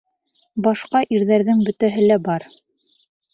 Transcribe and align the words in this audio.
Башҡа 0.67 1.01
ирҙәрҙең 1.17 1.61
бөтәһе 1.67 2.07
лә 2.09 2.19
бар. 2.29 2.49